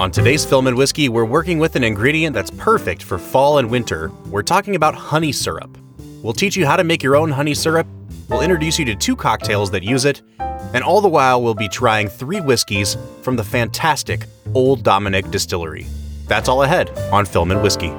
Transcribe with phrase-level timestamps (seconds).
[0.00, 3.70] On today's Film and Whiskey, we're working with an ingredient that's perfect for fall and
[3.70, 4.10] winter.
[4.26, 5.76] We're talking about honey syrup.
[6.22, 7.86] We'll teach you how to make your own honey syrup,
[8.30, 10.22] we'll introduce you to two cocktails that use it,
[10.72, 15.86] and all the while we'll be trying three whiskeys from the fantastic Old Dominick Distillery.
[16.26, 17.92] That's all ahead on Film and Whiskey.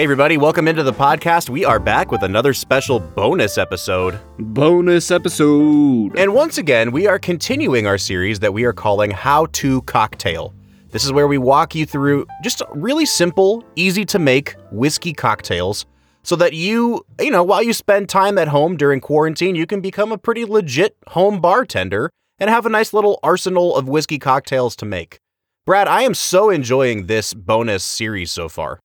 [0.00, 1.50] Hey, everybody, welcome into the podcast.
[1.50, 4.18] We are back with another special bonus episode.
[4.38, 6.18] Bonus episode.
[6.18, 10.54] And once again, we are continuing our series that we are calling How to Cocktail.
[10.88, 15.84] This is where we walk you through just really simple, easy to make whiskey cocktails
[16.22, 19.82] so that you, you know, while you spend time at home during quarantine, you can
[19.82, 24.74] become a pretty legit home bartender and have a nice little arsenal of whiskey cocktails
[24.76, 25.18] to make.
[25.66, 28.80] Brad, I am so enjoying this bonus series so far.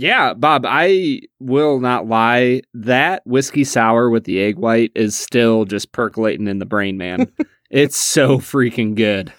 [0.00, 2.62] Yeah, Bob, I will not lie.
[2.72, 7.26] That whiskey sour with the egg white is still just percolating in the brain, man.
[7.70, 9.32] it's so freaking good.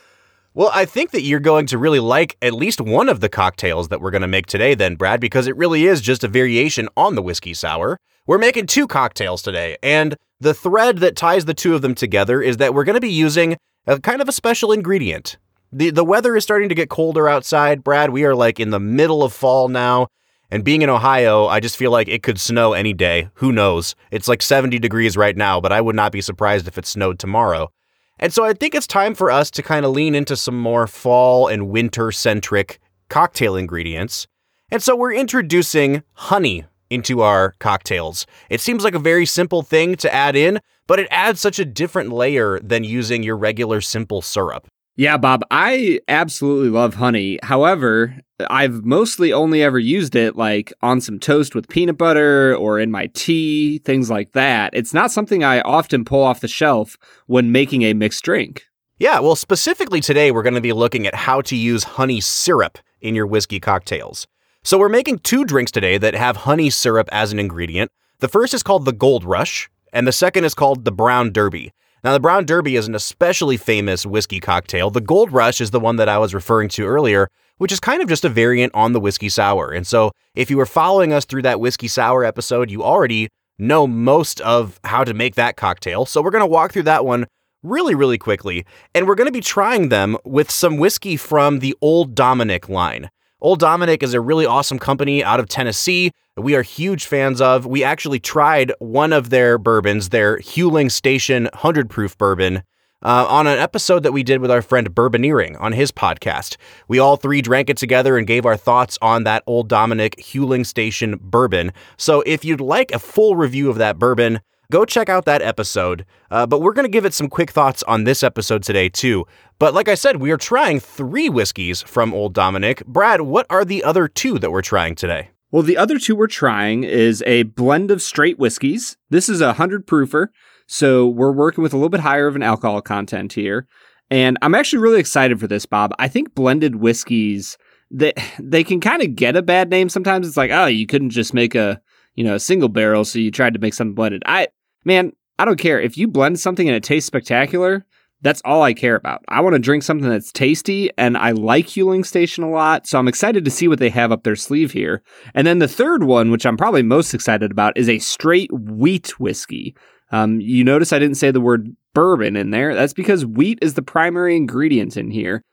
[0.54, 3.88] Well, I think that you're going to really like at least one of the cocktails
[3.88, 6.90] that we're going to make today, then, Brad, because it really is just a variation
[6.98, 7.98] on the whiskey sour.
[8.28, 12.42] We're making two cocktails today, and the thread that ties the two of them together
[12.42, 13.56] is that we're going to be using
[13.88, 15.38] a kind of a special ingredient.
[15.72, 18.10] The, the weather is starting to get colder outside, Brad.
[18.10, 20.08] We are like in the middle of fall now.
[20.52, 23.30] And being in Ohio, I just feel like it could snow any day.
[23.36, 23.96] Who knows?
[24.12, 27.20] It's like 70 degrees right now, but I would not be surprised if it snowed
[27.20, 27.72] tomorrow.
[28.18, 30.88] And so I think it's time for us to kind of lean into some more
[30.88, 34.28] fall and winter centric cocktail ingredients.
[34.72, 38.26] And so we're introducing honey into our cocktails.
[38.50, 41.66] It seems like a very simple thing to add in, but it adds such a
[41.66, 44.68] different layer than using your regular simple syrup.
[45.00, 47.40] Yeah, Bob, I absolutely love honey.
[47.42, 48.18] However,
[48.50, 52.92] I've mostly only ever used it like on some toast with peanut butter or in
[52.92, 54.74] my tea, things like that.
[54.74, 56.98] It's not something I often pull off the shelf
[57.28, 58.66] when making a mixed drink.
[58.98, 62.78] Yeah, well, specifically today, we're going to be looking at how to use honey syrup
[63.00, 64.28] in your whiskey cocktails.
[64.64, 67.90] So, we're making two drinks today that have honey syrup as an ingredient.
[68.20, 71.72] The first is called the Gold Rush, and the second is called the Brown Derby.
[72.04, 74.90] Now, the Brown Derby is an especially famous whiskey cocktail.
[74.90, 77.28] The Gold Rush is the one that I was referring to earlier,
[77.58, 79.72] which is kind of just a variant on the whiskey sour.
[79.72, 83.28] And so, if you were following us through that whiskey sour episode, you already
[83.58, 86.06] know most of how to make that cocktail.
[86.06, 87.26] So, we're going to walk through that one
[87.64, 88.66] really, really quickly.
[88.96, 93.10] And we're going to be trying them with some whiskey from the Old Dominick line.
[93.42, 97.66] Old Dominick is a really awesome company out of Tennessee we are huge fans of.
[97.66, 102.64] We actually tried one of their bourbons, their Huling Station 100 proof bourbon,
[103.04, 106.58] uh, on an episode that we did with our friend Bourboneering on his podcast.
[106.88, 110.66] We all three drank it together and gave our thoughts on that Old Dominick Huling
[110.66, 111.72] Station bourbon.
[111.98, 114.40] So if you'd like a full review of that bourbon,
[114.72, 116.06] go check out that episode.
[116.30, 119.26] Uh, but we're going to give it some quick thoughts on this episode today, too.
[119.58, 122.86] But like I said, we are trying three whiskeys from Old Dominick.
[122.86, 125.32] Brad, what are the other two that we're trying today?
[125.52, 128.98] Well, the other two we're trying is a blend of straight whiskeys.
[129.10, 130.28] This is a 100 proofer,
[130.68, 133.68] so we're working with a little bit higher of an alcohol content here.
[134.12, 135.92] And I'm actually really excited for this, Bob.
[135.98, 137.58] I think blended whiskeys
[137.92, 140.28] they they can kind of get a bad name sometimes.
[140.28, 141.82] It's like, oh, you couldn't just make a,
[142.16, 144.24] you know, a single barrel, so you tried to make something blended.
[144.26, 144.48] I
[144.84, 145.80] man, I don't care.
[145.80, 147.86] If you blend something and it tastes spectacular,
[148.22, 149.24] that's all I care about.
[149.30, 153.00] I want to drink something that's tasty, and I like Huling Station a lot, so
[153.00, 155.02] I'm excited to see what they have up their sleeve here.
[155.34, 159.20] And then the third one, which I'm probably most excited about, is a straight wheat
[159.20, 159.76] whiskey.
[160.12, 162.76] Um, you notice I didn't say the word bourbon in there.
[162.76, 165.44] That's because wheat is the primary ingredient in here.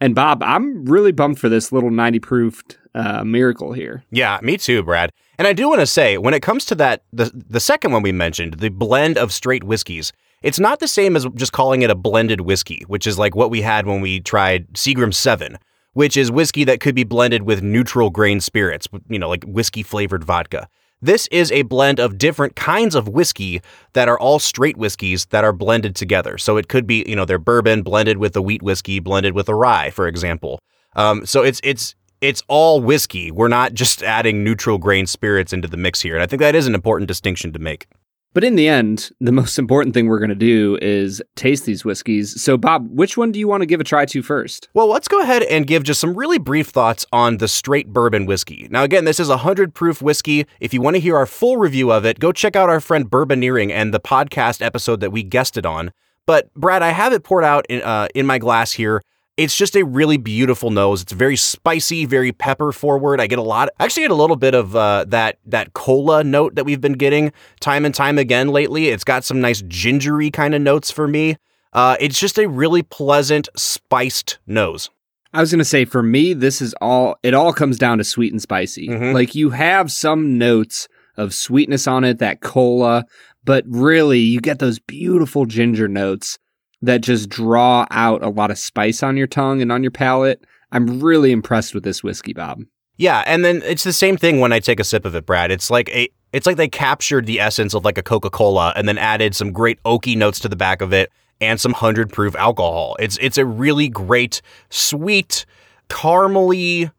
[0.00, 4.04] And Bob, I'm really bummed for this little 90 proofed uh, miracle here.
[4.10, 5.10] Yeah, me too, Brad.
[5.38, 8.02] And I do want to say, when it comes to that, the the second one
[8.02, 10.12] we mentioned, the blend of straight whiskeys,
[10.42, 13.50] it's not the same as just calling it a blended whiskey, which is like what
[13.50, 15.58] we had when we tried Seagram 7,
[15.92, 19.82] which is whiskey that could be blended with neutral grain spirits, you know, like whiskey
[19.82, 20.68] flavored vodka.
[21.02, 23.60] This is a blend of different kinds of whiskey
[23.92, 26.38] that are all straight whiskeys that are blended together.
[26.38, 29.48] So it could be, you know, they're bourbon blended with the wheat whiskey, blended with
[29.48, 30.58] a rye, for example.
[30.94, 33.30] Um, so it's it's it's all whiskey.
[33.30, 36.14] We're not just adding neutral grain spirits into the mix here.
[36.14, 37.86] And I think that is an important distinction to make.
[38.36, 41.86] But in the end, the most important thing we're going to do is taste these
[41.86, 42.38] whiskeys.
[42.38, 44.68] So, Bob, which one do you want to give a try to first?
[44.74, 48.26] Well, let's go ahead and give just some really brief thoughts on the straight bourbon
[48.26, 48.68] whiskey.
[48.70, 50.44] Now, again, this is a 100 proof whiskey.
[50.60, 53.10] If you want to hear our full review of it, go check out our friend
[53.10, 55.90] Bourboneering and the podcast episode that we guested on.
[56.26, 59.00] But, Brad, I have it poured out in, uh, in my glass here.
[59.36, 61.02] It's just a really beautiful nose.
[61.02, 63.20] It's very spicy, very pepper forward.
[63.20, 63.68] I get a lot.
[63.78, 66.94] I actually get a little bit of uh, that that cola note that we've been
[66.94, 68.88] getting time and time again lately.
[68.88, 71.36] It's got some nice gingery kind of notes for me.
[71.74, 74.88] Uh, it's just a really pleasant, spiced nose.
[75.34, 78.04] I was going to say for me, this is all, it all comes down to
[78.04, 78.88] sweet and spicy.
[78.88, 79.12] Mhm.
[79.12, 80.88] Like you have some notes
[81.18, 83.04] of sweetness on it, that cola,
[83.44, 86.38] but really you get those beautiful ginger notes
[86.82, 90.44] that just draw out a lot of spice on your tongue and on your palate.
[90.72, 92.62] I'm really impressed with this whiskey, Bob.
[92.96, 95.50] Yeah, and then it's the same thing when I take a sip of it, Brad.
[95.50, 98.98] It's like a it's like they captured the essence of like a Coca-Cola and then
[98.98, 102.96] added some great oaky notes to the back of it and some 100 proof alcohol.
[102.98, 105.46] It's it's a really great sweet
[105.88, 106.90] caramely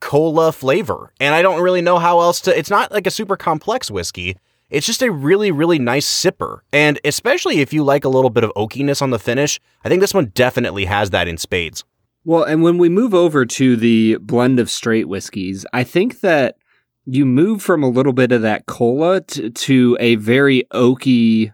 [0.00, 1.12] cola flavor.
[1.20, 4.36] And I don't really know how else to it's not like a super complex whiskey.
[4.72, 6.60] It's just a really really nice sipper.
[6.72, 10.00] And especially if you like a little bit of oakiness on the finish, I think
[10.00, 11.84] this one definitely has that in spades.
[12.24, 16.56] Well, and when we move over to the blend of straight whiskeys, I think that
[17.04, 21.52] you move from a little bit of that cola to, to a very oaky,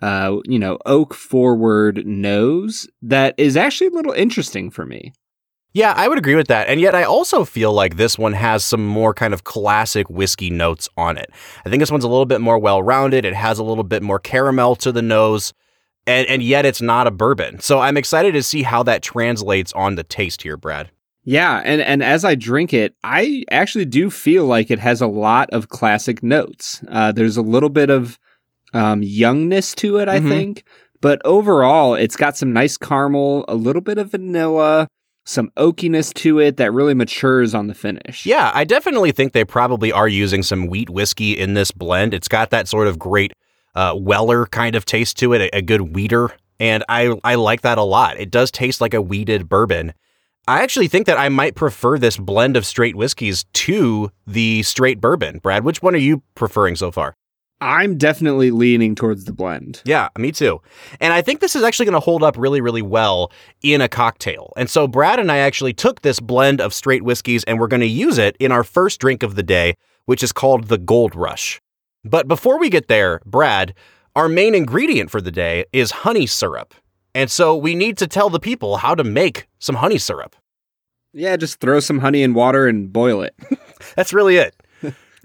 [0.00, 5.12] uh, you know, oak forward nose that is actually a little interesting for me.
[5.72, 6.68] Yeah, I would agree with that.
[6.68, 10.48] And yet, I also feel like this one has some more kind of classic whiskey
[10.48, 11.30] notes on it.
[11.66, 13.24] I think this one's a little bit more well rounded.
[13.26, 15.52] It has a little bit more caramel to the nose,
[16.06, 17.60] and, and yet it's not a bourbon.
[17.60, 20.90] So I'm excited to see how that translates on the taste here, Brad.
[21.24, 25.08] Yeah, and and as I drink it, I actually do feel like it has a
[25.08, 26.82] lot of classic notes.
[26.88, 28.18] Uh, there's a little bit of
[28.72, 30.28] um, youngness to it, I Mhm.
[30.28, 30.64] think,
[31.02, 34.86] but overall, it's got some nice caramel, a little bit of vanilla,
[35.26, 38.24] some oakiness to it that really matures on the finish.
[38.24, 42.14] Yeah, I definitely think they probably are using some wheat whiskey in this blend.
[42.14, 43.32] It's got that sort of great
[43.74, 47.60] uh, Weller kind of taste to it, a, a good weeder, and I I like
[47.62, 48.18] that a lot.
[48.18, 49.92] It does taste like a weeded bourbon.
[50.48, 55.00] I actually think that I might prefer this blend of straight whiskeys to the straight
[55.00, 55.38] bourbon.
[55.38, 57.16] Brad, which one are you preferring so far?
[57.60, 59.80] I'm definitely leaning towards the blend.
[59.84, 60.60] Yeah, me too.
[61.00, 63.32] And I think this is actually going to hold up really, really well
[63.62, 64.52] in a cocktail.
[64.56, 67.80] And so Brad and I actually took this blend of straight whiskeys and we're going
[67.80, 69.74] to use it in our first drink of the day,
[70.04, 71.60] which is called the Gold Rush.
[72.04, 73.74] But before we get there, Brad,
[74.14, 76.74] our main ingredient for the day is honey syrup.
[77.14, 80.36] And so we need to tell the people how to make some honey syrup.
[81.14, 83.34] Yeah, just throw some honey in water and boil it.
[83.96, 84.54] That's really it.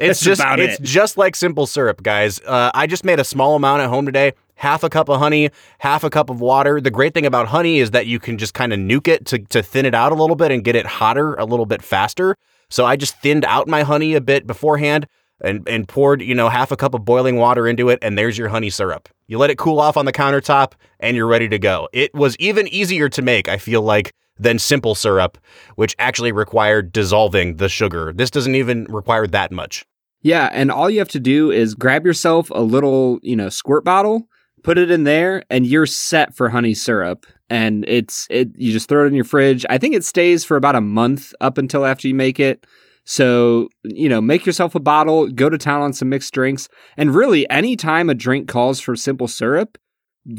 [0.02, 0.84] It's That's just it's it.
[0.84, 2.40] just like simple syrup, guys.
[2.40, 4.34] Uh, I just made a small amount at home today.
[4.56, 5.50] Half a cup of honey,
[5.80, 6.82] half a cup of water.
[6.82, 9.40] The great thing about honey is that you can just kind of nuke it to,
[9.40, 12.36] to thin it out a little bit and get it hotter a little bit faster.
[12.70, 15.08] So I just thinned out my honey a bit beforehand
[15.44, 18.38] and, and poured, you know, half a cup of boiling water into it, and there's
[18.38, 19.10] your honey syrup.
[19.28, 21.90] You let it cool off on the countertop and you're ready to go.
[21.94, 25.38] It was even easier to make, I feel like, than simple syrup,
[25.76, 28.12] which actually required dissolving the sugar.
[28.14, 29.86] This doesn't even require that much.
[30.22, 33.84] Yeah, and all you have to do is grab yourself a little, you know, squirt
[33.84, 34.28] bottle,
[34.64, 37.26] put it in there, and you're set for honey syrup.
[37.50, 39.66] And it's it you just throw it in your fridge.
[39.70, 42.66] I think it stays for about a month up until after you make it.
[43.04, 47.16] So, you know, make yourself a bottle, go to town on some mixed drinks, and
[47.16, 49.78] really anytime a drink calls for simple syrup,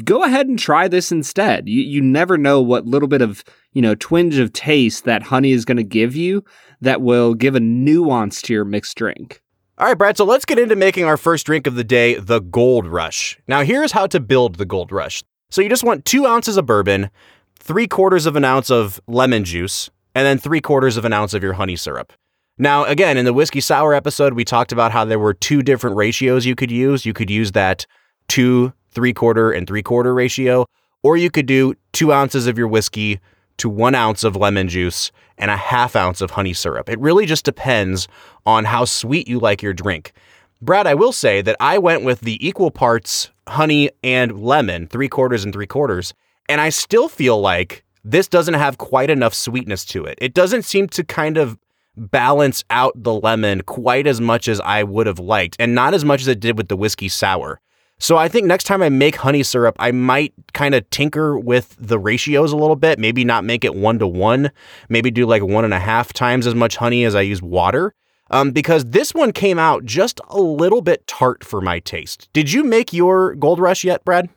[0.05, 1.67] go ahead and try this instead.
[1.67, 3.43] You you never know what little bit of,
[3.73, 6.43] you know, twinge of taste that honey is going to give you
[6.81, 9.42] that will give a nuance to your mixed drink.
[9.79, 12.39] All right, Brad, so let's get into making our first drink of the day, the
[12.39, 13.39] Gold Rush.
[13.47, 15.23] Now, here's how to build the Gold Rush.
[15.49, 17.09] So, you just want two ounces of bourbon,
[17.57, 21.33] three quarters of an ounce of lemon juice, and then three quarters of an ounce
[21.33, 22.13] of your honey syrup.
[22.59, 25.95] Now, again, in the whiskey sour episode, we talked about how there were two different
[25.95, 27.03] ratios you could use.
[27.03, 27.87] You could use that
[28.27, 30.67] two, three quarter, and three quarter ratio,
[31.01, 33.19] or you could do two ounces of your whiskey
[33.57, 36.89] to one ounce of lemon juice and a half ounce of honey syrup.
[36.89, 38.07] It really just depends
[38.45, 40.13] on how sweet you like your drink.
[40.61, 45.09] Brad, I will say that I went with the equal parts honey and lemon, three
[45.09, 46.13] quarters and three quarters,
[46.47, 50.17] and I still feel like this doesn't have quite enough sweetness to it.
[50.21, 51.57] It doesn't seem to kind of
[51.95, 56.03] balance out the lemon quite as much as I would have liked, and not as
[56.03, 57.59] much as it did with the whiskey sour.
[58.03, 61.73] So I think next time I make honey syrup, I might kind of tinker with
[61.79, 62.99] the ratios a little bit.
[62.99, 64.51] Maybe not make it one to one.
[64.89, 67.95] Maybe do like one and a half times as much honey as I use water.
[68.33, 72.29] um, because this one came out just a little bit tart for my taste.
[72.33, 74.29] Did you make your Gold Rush yet, Brad?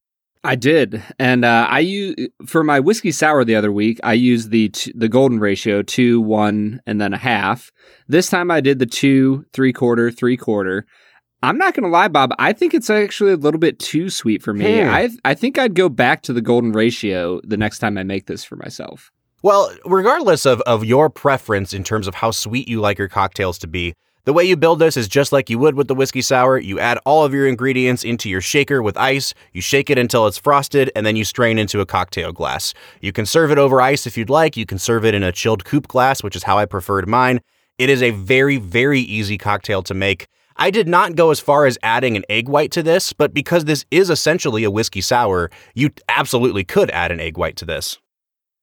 [0.45, 2.15] I did, and uh, I use
[2.47, 3.99] for my whiskey sour the other week.
[4.05, 7.73] I used the t- the golden ratio two, one, and then a half.
[8.07, 10.87] This time I did the two, three quarter, three quarter.
[11.47, 12.35] I'm not gonna lie, Bob.
[12.41, 14.83] I think it's actually a little bit too sweet for me.
[14.83, 14.89] Hmm.
[14.89, 18.27] I I think I'd go back to the golden ratio the next time I make
[18.27, 19.13] this for myself.
[19.43, 23.59] Well, regardless of, of your preference in terms of how sweet you like your cocktails
[23.59, 26.21] to be, the way you build this is just like you would with the whiskey
[26.21, 26.59] sour.
[26.59, 30.27] You add all of your ingredients into your shaker with ice, you shake it until
[30.27, 32.75] it's frosted, and then you strain into a cocktail glass.
[33.01, 34.57] You can serve it over ice if you'd like.
[34.57, 37.41] You can serve it in a chilled coupe glass, which is how I preferred mine.
[37.79, 40.27] It is a very, very easy cocktail to make.
[40.59, 43.65] I did not go as far as adding an egg white to this, but because
[43.65, 47.99] this is essentially a whiskey sour, you absolutely could add an egg white to this.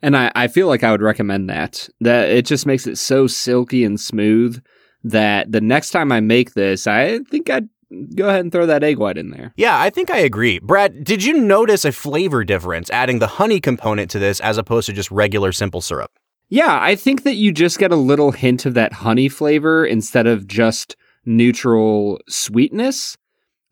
[0.02, 1.88] And I, I feel like I would recommend that.
[2.02, 4.62] That it just makes it so silky and smooth
[5.04, 7.70] that the next time I make this, I think I'd
[8.16, 9.54] go ahead and throw that egg white in there.
[9.56, 10.60] Yeah, I think I agree.
[10.60, 14.88] Brad, did you notice a flavor difference adding the honey component to this as opposed
[14.88, 16.12] to just regular simple syrup?
[16.50, 20.28] Yeah, I think that you just get a little hint of that honey flavor instead
[20.28, 20.96] of just
[21.26, 23.18] neutral sweetness.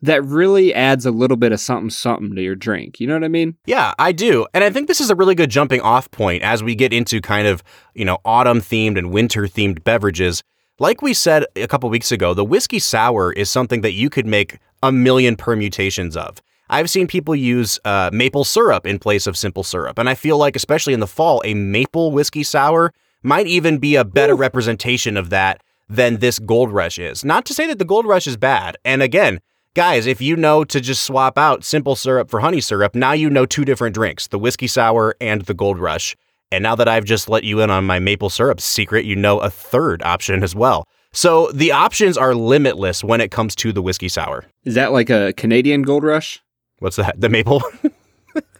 [0.03, 2.99] That really adds a little bit of something something to your drink.
[2.99, 3.55] You know what I mean?
[3.67, 4.47] Yeah, I do.
[4.53, 7.21] And I think this is a really good jumping off point as we get into
[7.21, 7.61] kind of,
[7.93, 10.41] you know, autumn themed and winter themed beverages.
[10.79, 14.25] Like we said a couple weeks ago, the whiskey sour is something that you could
[14.25, 16.41] make a million permutations of.
[16.71, 19.99] I've seen people use uh, maple syrup in place of simple syrup.
[19.99, 22.93] And I feel like, especially in the fall, a maple whiskey sour
[23.23, 24.37] might even be a better Ooh.
[24.37, 27.23] representation of that than this Gold Rush is.
[27.25, 28.77] Not to say that the Gold Rush is bad.
[28.85, 29.39] And again,
[29.75, 33.29] guys, if you know to just swap out simple syrup for honey syrup, now you
[33.29, 36.15] know two different drinks the whiskey sour and the Gold Rush.
[36.51, 39.39] And now that I've just let you in on my maple syrup secret, you know
[39.39, 40.87] a third option as well.
[41.13, 44.45] So the options are limitless when it comes to the whiskey sour.
[44.63, 46.41] Is that like a Canadian gold rush?
[46.79, 47.19] What's that?
[47.19, 47.61] The maple?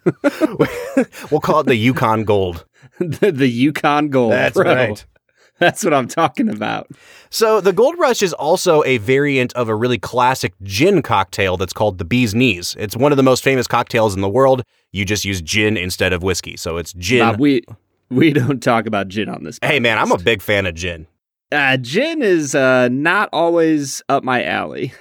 [1.30, 2.64] we'll call it the Yukon Gold.
[2.98, 4.32] the, the Yukon Gold.
[4.32, 4.96] That's Bro.
[5.62, 6.88] That's what I'm talking about.
[7.30, 11.72] So the Gold Rush is also a variant of a really classic gin cocktail that's
[11.72, 12.74] called the Bee's Knees.
[12.78, 14.62] It's one of the most famous cocktails in the world.
[14.90, 16.56] You just use gin instead of whiskey.
[16.56, 17.20] So it's gin.
[17.20, 17.62] Bob, we
[18.10, 19.58] we don't talk about gin on this.
[19.62, 21.06] hey man, I'm a big fan of gin.
[21.52, 24.92] uh, gin is uh, not always up my alley.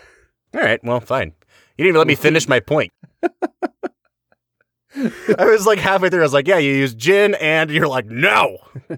[0.54, 1.34] All right, well, fine.
[1.78, 2.92] You didn't even let me finish my point.
[4.96, 6.20] I was like halfway through.
[6.20, 8.58] I was like, "Yeah, you use gin," and you're like, "No."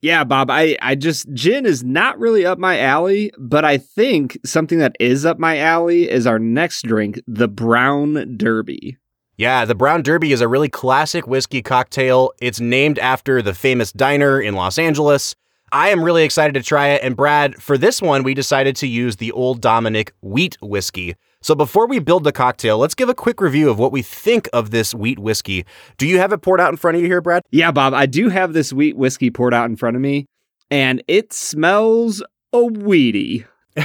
[0.00, 4.38] Yeah, Bob, I, I just, gin is not really up my alley, but I think
[4.44, 8.96] something that is up my alley is our next drink, the Brown Derby.
[9.36, 12.32] Yeah, the Brown Derby is a really classic whiskey cocktail.
[12.40, 15.34] It's named after the famous diner in Los Angeles.
[15.72, 17.02] I am really excited to try it.
[17.02, 21.16] And Brad, for this one, we decided to use the Old Dominick wheat whiskey.
[21.40, 24.48] So before we build the cocktail, let's give a quick review of what we think
[24.52, 25.64] of this wheat whiskey.
[25.96, 27.42] Do you have it poured out in front of you here, Brad?
[27.50, 30.26] Yeah, Bob, I do have this wheat whiskey poured out in front of me,
[30.70, 33.44] and it smells a weedy.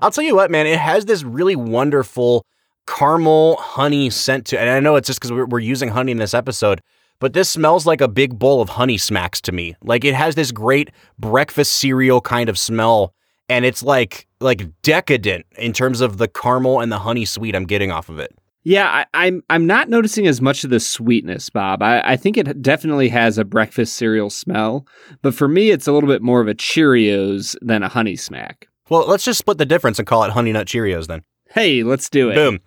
[0.00, 2.44] I'll tell you what, man, it has this really wonderful
[2.86, 4.60] caramel honey scent to it.
[4.60, 6.80] And I know it's just because we're, we're using honey in this episode,
[7.18, 9.74] but this smells like a big bowl of honey smacks to me.
[9.82, 13.12] Like it has this great breakfast cereal kind of smell.
[13.48, 17.64] And it's like like decadent in terms of the caramel and the honey sweet I'm
[17.64, 18.36] getting off of it.
[18.64, 21.82] Yeah, I, I'm I'm not noticing as much of the sweetness, Bob.
[21.82, 24.86] I, I think it definitely has a breakfast cereal smell,
[25.22, 28.66] but for me, it's a little bit more of a Cheerios than a Honey Smack.
[28.88, 31.22] Well, let's just split the difference and call it Honey Nut Cheerios then.
[31.50, 32.34] Hey, let's do it.
[32.34, 32.58] Boom.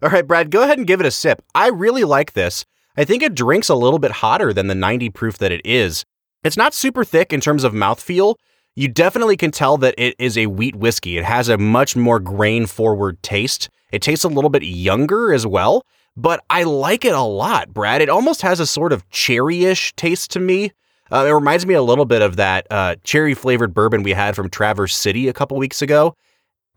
[0.00, 1.42] All right, Brad, go ahead and give it a sip.
[1.56, 2.64] I really like this.
[2.96, 6.04] I think it drinks a little bit hotter than the 90 proof that it is.
[6.44, 8.36] It's not super thick in terms of mouthfeel.
[8.78, 11.18] You definitely can tell that it is a wheat whiskey.
[11.18, 13.68] It has a much more grain forward taste.
[13.90, 15.82] It tastes a little bit younger as well,
[16.16, 18.02] but I like it a lot, Brad.
[18.02, 20.70] It almost has a sort of cherry-ish taste to me.
[21.10, 24.36] Uh, it reminds me a little bit of that uh, cherry flavored bourbon we had
[24.36, 26.14] from Traverse City a couple weeks ago.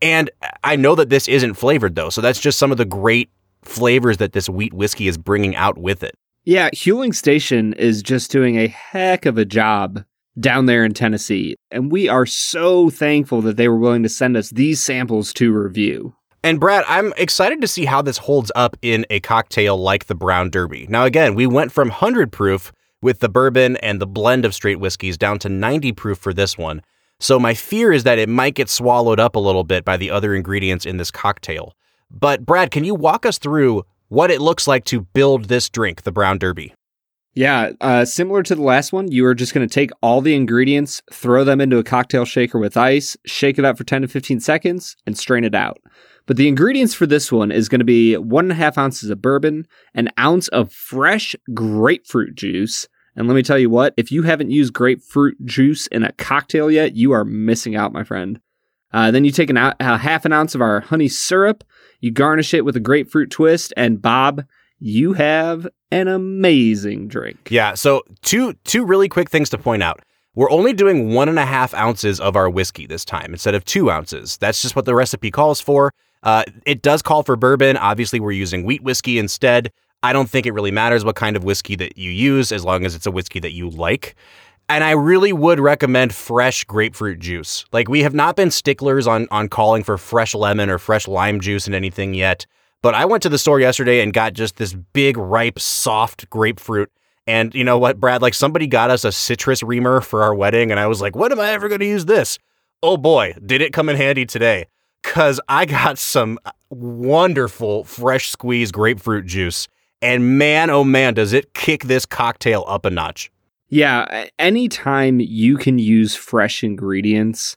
[0.00, 0.28] And
[0.64, 3.30] I know that this isn't flavored though, so that's just some of the great
[3.62, 6.16] flavors that this wheat whiskey is bringing out with it.
[6.42, 10.04] Yeah, Huling Station is just doing a heck of a job
[10.38, 14.36] down there in Tennessee, and we are so thankful that they were willing to send
[14.36, 16.14] us these samples to review.
[16.44, 20.14] And Brad, I'm excited to see how this holds up in a cocktail like the
[20.14, 20.86] Brown Derby.
[20.88, 24.80] Now, again, we went from 100 proof with the bourbon and the blend of straight
[24.80, 26.82] whiskeys down to 90 proof for this one.
[27.20, 30.10] So, my fear is that it might get swallowed up a little bit by the
[30.10, 31.74] other ingredients in this cocktail.
[32.10, 36.02] But, Brad, can you walk us through what it looks like to build this drink,
[36.02, 36.74] the Brown Derby?
[37.34, 40.34] Yeah, uh, similar to the last one, you are just going to take all the
[40.34, 44.08] ingredients, throw them into a cocktail shaker with ice, shake it up for 10 to
[44.08, 45.78] 15 seconds, and strain it out.
[46.26, 49.08] But the ingredients for this one is going to be one and a half ounces
[49.08, 52.86] of bourbon, an ounce of fresh grapefruit juice.
[53.16, 56.70] And let me tell you what, if you haven't used grapefruit juice in a cocktail
[56.70, 58.40] yet, you are missing out, my friend.
[58.92, 61.64] Uh, then you take an, a half an ounce of our honey syrup,
[62.00, 64.44] you garnish it with a grapefruit twist, and Bob,
[64.82, 67.48] you have an amazing drink.
[67.50, 67.74] Yeah.
[67.74, 70.00] So two two really quick things to point out.
[70.34, 73.64] We're only doing one and a half ounces of our whiskey this time instead of
[73.64, 74.38] two ounces.
[74.38, 75.92] That's just what the recipe calls for.
[76.24, 77.76] Uh, it does call for bourbon.
[77.76, 79.70] Obviously, we're using wheat whiskey instead.
[80.02, 82.84] I don't think it really matters what kind of whiskey that you use as long
[82.84, 84.16] as it's a whiskey that you like.
[84.68, 87.66] And I really would recommend fresh grapefruit juice.
[87.72, 91.40] Like we have not been sticklers on on calling for fresh lemon or fresh lime
[91.40, 92.46] juice and anything yet.
[92.82, 96.90] But I went to the store yesterday and got just this big, ripe, soft grapefruit.
[97.26, 98.20] And you know what, Brad?
[98.20, 101.30] Like somebody got us a citrus reamer for our wedding, and I was like, when
[101.32, 102.38] am I ever going to use this?
[102.82, 104.66] Oh boy, did it come in handy today
[105.02, 109.68] because I got some uh, wonderful fresh squeezed grapefruit juice.
[110.00, 113.30] And man, oh man, does it kick this cocktail up a notch.
[113.68, 117.56] Yeah, anytime you can use fresh ingredients,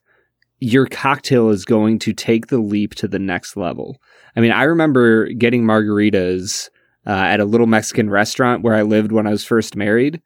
[0.60, 3.98] your cocktail is going to take the leap to the next level.
[4.36, 6.70] I mean, I remember getting margaritas
[7.08, 10.22] uh, at a little Mexican restaurant where I lived when I was first married.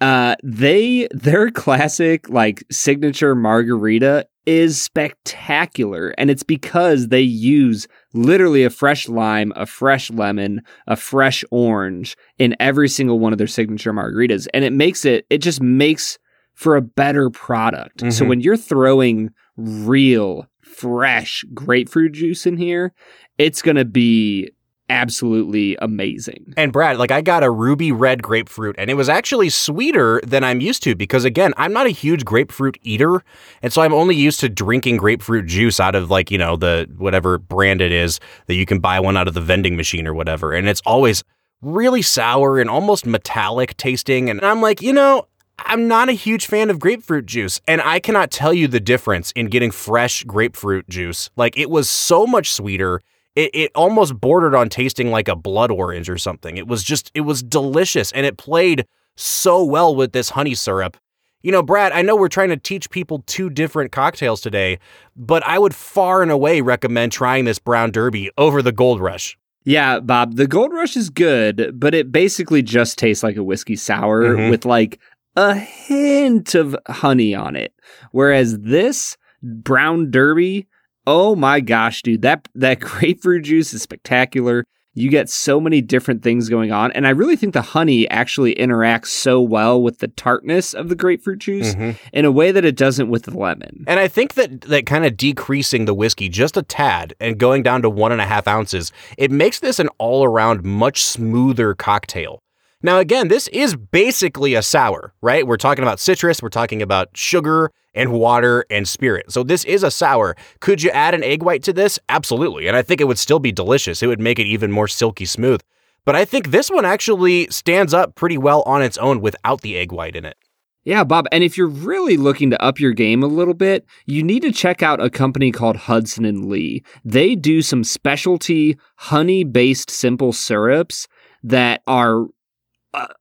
[0.00, 6.14] Uh, they their classic like signature margarita is spectacular.
[6.18, 12.16] And it's because they use literally a fresh lime, a fresh lemon, a fresh orange
[12.38, 14.46] in every single one of their signature margaritas.
[14.52, 16.18] And it makes it, it just makes
[16.52, 17.98] for a better product.
[17.98, 18.10] Mm-hmm.
[18.10, 22.92] So when you're throwing real, fresh grapefruit juice in here,
[23.38, 24.50] it's going to be
[24.90, 26.52] absolutely amazing.
[26.56, 30.44] And Brad, like I got a ruby red grapefruit and it was actually sweeter than
[30.44, 33.22] I'm used to because again, I'm not a huge grapefruit eater.
[33.62, 36.88] And so I'm only used to drinking grapefruit juice out of like, you know, the
[36.98, 40.12] whatever brand it is that you can buy one out of the vending machine or
[40.12, 40.52] whatever.
[40.52, 41.24] And it's always
[41.62, 44.28] really sour and almost metallic tasting.
[44.28, 45.26] And I'm like, you know,
[45.58, 49.32] I'm not a huge fan of grapefruit juice, and I cannot tell you the difference
[49.32, 51.30] in getting fresh grapefruit juice.
[51.36, 53.00] Like, it was so much sweeter
[53.34, 56.56] it, it almost bordered on tasting like a blood orange or something.
[56.56, 60.96] It was just, it was delicious and it played so well with this honey syrup.
[61.42, 64.78] You know, Brad, I know we're trying to teach people two different cocktails today,
[65.14, 69.36] but I would far and away recommend trying this brown derby over the Gold Rush.
[69.64, 73.76] Yeah, Bob, the Gold Rush is good, but it basically just tastes like a whiskey
[73.76, 74.50] sour mm-hmm.
[74.50, 75.00] with like
[75.36, 77.72] a hint of honey on it.
[78.12, 80.68] Whereas this brown derby
[81.06, 84.64] Oh my gosh, dude, that that grapefruit juice is spectacular.
[84.96, 88.54] You get so many different things going on, and I really think the honey actually
[88.54, 91.98] interacts so well with the tartness of the grapefruit juice mm-hmm.
[92.12, 93.84] in a way that it doesn't with the lemon.
[93.88, 97.64] And I think that that kind of decreasing the whiskey just a tad and going
[97.64, 101.74] down to one and a half ounces, it makes this an all around much smoother
[101.74, 102.43] cocktail.
[102.84, 105.46] Now, again, this is basically a sour, right?
[105.46, 109.32] We're talking about citrus, we're talking about sugar and water and spirit.
[109.32, 110.36] So this is a sour.
[110.60, 111.98] Could you add an egg white to this?
[112.10, 112.68] Absolutely.
[112.68, 114.02] And I think it would still be delicious.
[114.02, 115.62] It would make it even more silky smooth.
[116.04, 119.78] But I think this one actually stands up pretty well on its own without the
[119.78, 120.36] egg white in it.
[120.84, 121.26] Yeah, Bob.
[121.32, 124.52] And if you're really looking to up your game a little bit, you need to
[124.52, 126.84] check out a company called Hudson and Lee.
[127.02, 131.08] They do some specialty honey based simple syrups
[131.42, 132.26] that are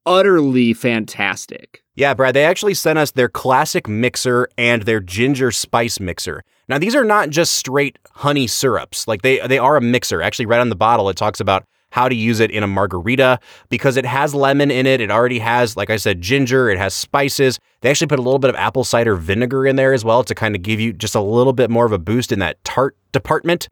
[0.05, 1.83] utterly fantastic.
[1.95, 6.43] Yeah, Brad, they actually sent us their classic mixer and their ginger spice mixer.
[6.67, 9.07] Now, these are not just straight honey syrups.
[9.07, 10.21] Like they they are a mixer.
[10.21, 13.39] Actually, right on the bottle it talks about how to use it in a margarita
[13.69, 14.99] because it has lemon in it.
[14.99, 17.59] It already has, like I said, ginger, it has spices.
[17.81, 20.33] They actually put a little bit of apple cider vinegar in there as well to
[20.33, 22.97] kind of give you just a little bit more of a boost in that tart
[23.12, 23.69] department.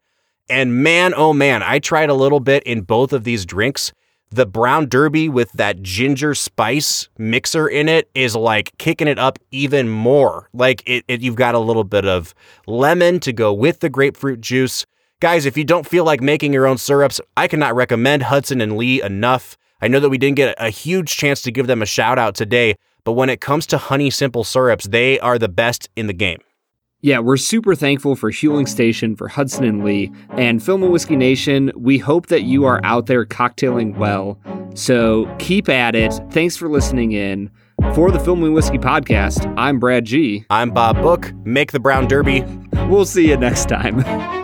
[0.48, 3.92] And man, oh man, I tried a little bit in both of these drinks
[4.32, 9.38] the brown derby with that ginger spice mixer in it is like kicking it up
[9.50, 10.48] even more.
[10.54, 12.34] Like it, it, you've got a little bit of
[12.66, 14.86] lemon to go with the grapefruit juice.
[15.20, 18.76] Guys, if you don't feel like making your own syrups, I cannot recommend Hudson and
[18.76, 19.56] Lee enough.
[19.80, 22.34] I know that we didn't get a huge chance to give them a shout out
[22.34, 26.12] today, but when it comes to honey simple syrups, they are the best in the
[26.12, 26.40] game.
[27.04, 28.68] Yeah, we're super thankful for Huling mm.
[28.68, 31.72] Station, for Hudson and Lee, and Film and Whiskey Nation.
[31.74, 34.38] We hope that you are out there cocktailing well.
[34.76, 36.14] So keep at it.
[36.30, 37.50] Thanks for listening in.
[37.94, 40.46] For the Film and Whiskey Podcast, I'm Brad G.
[40.48, 41.34] I'm Bob Book.
[41.44, 42.44] Make the Brown Derby.
[42.88, 44.38] We'll see you next time.